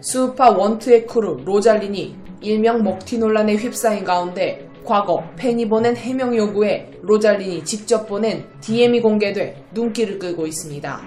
[0.00, 7.64] 스우파 원트의 크루 로잘린이 일명 먹튀 논란에 휩싸인 가운데 과거 팬이 보낸 해명 요구에 로잘린이
[7.64, 11.00] 직접 보낸 DM이 공개돼 눈길을 끌고 있습니다.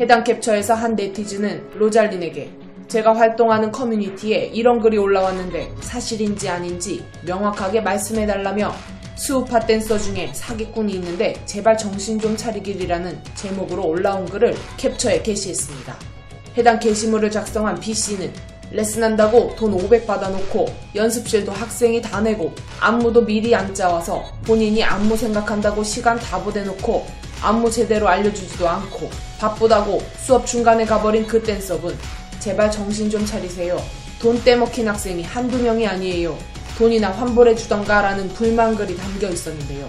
[0.00, 2.50] 해당 캡처에서 한 네티즌은 로잘린에게
[2.86, 8.72] 제가 활동하는 커뮤니티에 이런 글이 올라왔는데 사실인지 아닌지 명확하게 말씀해달라며
[9.16, 16.17] 스우파 댄서 중에 사기꾼이 있는데 제발 정신 좀 차리길이라는 제목으로 올라온 글을 캡처해 게시했습니다.
[16.58, 18.32] 해당 게시물을 작성한 B씨는
[18.72, 25.84] 레슨한다고 돈 500 받아놓고 연습실도 학생이 다 내고 안무도 미리 안 짜와서 본인이 안무 생각한다고
[25.84, 27.06] 시간 다 보내놓고
[27.42, 29.08] 안무 제대로 알려주지도 않고
[29.38, 31.96] 바쁘다고 수업 중간에 가버린 그 댄서분
[32.40, 33.80] 제발 정신 좀 차리세요.
[34.20, 36.36] 돈 떼먹힌 학생이 한두 명이 아니에요.
[36.76, 39.88] 돈이나 환불해 주던가 라는 불만글이 담겨 있었는데요.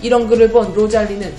[0.00, 1.34] 이런 글을 본 로잘리는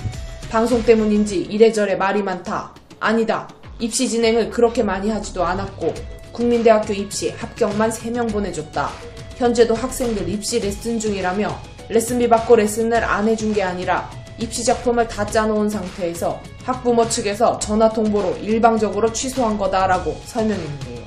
[0.50, 2.72] 방송 때문인지 이래저래 말이 많다.
[3.00, 3.48] 아니다.
[3.78, 5.94] 입시 진행을 그렇게 많이 하지도 않았고
[6.32, 8.90] 국민대학교 입시 합격만 3명 보내줬다.
[9.36, 11.56] 현재도 학생들 입시 레슨 중이라며
[11.88, 17.88] 레슨비 받고 레슨을 안 해준 게 아니라 입시 작품을 다 짜놓은 상태에서 학부모 측에서 전화
[17.88, 20.98] 통보로 일방적으로 취소한 거다라고 설명했는데요.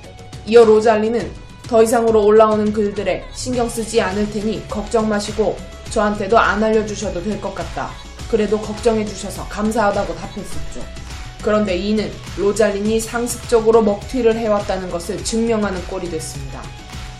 [0.48, 1.32] 이어 로잘리는
[1.68, 5.58] 더 이상으로 올라오는 글들에 신경 쓰지 않을 테니 걱정 마시고
[5.92, 7.90] 저한테도 안 알려주셔도 될 것 같다.
[8.30, 11.01] 그래도 걱정해주셔서 감사하다고 답했었죠.
[11.44, 16.62] 그런데 이는 로잘린이 상습적으로 먹튀를 해왔다는 것을 증명하는 꼴이 됐습니다.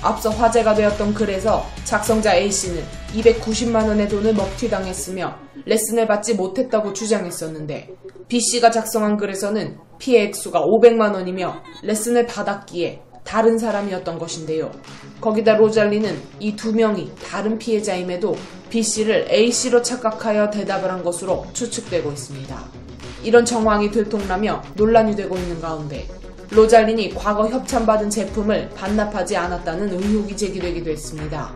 [0.02, 2.84] 앞서 화제가 되었던 글에서 작성자 A씨는
[3.14, 7.90] 290만원의 돈을 먹튀당했으며 레슨을 받지 못했다고 주장했었는데
[8.28, 14.72] B씨가 작성한 글에서는 피해 액수가 500만원이며 레슨을 받았기에 다른 사람이었던 것인데요.
[15.20, 18.36] 거기다 로잘리는 이 두 명이 다른 피해자임에도
[18.72, 22.81] B씨를 A씨로 착각하여 대답을 한 것으로 추측되고 있습니다.
[23.24, 26.08] 이런 정황이 들통나며 논란이 되고 있는 가운데
[26.52, 31.54] 로잘린이 과거 협찬받은 제품을 반납하지 않았다는 의혹이 제기되기도 했습니다.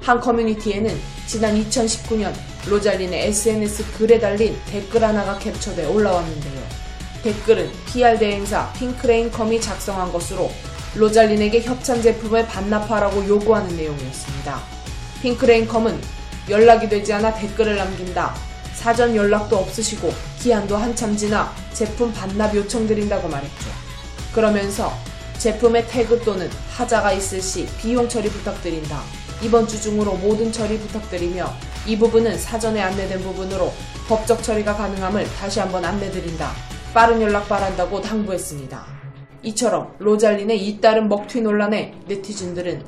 [0.00, 0.94] 한 커뮤니티에는
[1.26, 2.32] 지난 2019년
[2.68, 6.62] 로잘린의 SNS 글에 달린 댓글 하나가 캡처돼 올라왔는데요.
[7.24, 10.50] 댓글은 PR 대행사 핑크레인컴이 작성한 것으로
[10.94, 14.60] 로잘린에게 협찬 제품을 반납하라고 요구하는 내용이었습니다.
[15.22, 15.98] 핑크레인컴은
[16.48, 18.34] 연락이 되지 않아 댓글을 남긴다.
[18.76, 23.70] 사전 연락도 없으시고 기한도 한참 지나 제품 반납 요청드린다고 말했죠.
[24.32, 24.92] 그러면서
[25.38, 29.00] 제품의 태그 또는 하자가 있을 시 비용 처리 부탁드린다.
[29.42, 31.52] 이번 주 중으로 모든 처리 부탁드리며
[31.86, 33.72] 이 부분은 사전에 안내된 부분으로
[34.08, 36.50] 법적 처리가 가능함을 다시 한번 안내드린다.
[36.94, 38.84] 빠른 연락 바란다고 당부했습니다.
[39.42, 42.84] 이처럼 로잘린의 잇따른 먹튀 논란에 네티즌들은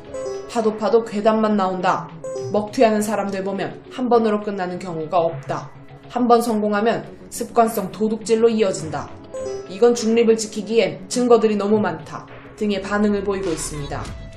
[0.50, 2.08] 파도 파도 괴담만 나온다.
[2.52, 5.77] 먹튀하는 사람들 보면 한 번으로 끝나는 경우가 없다.
[6.08, 9.10] 한번 성공하면 습관성 도둑질로 이어진다.
[9.68, 12.26] 이건 중립을 지키기엔 증거들이 너무 많다.
[12.56, 14.27] 등의 반응을 보이고 있습니다.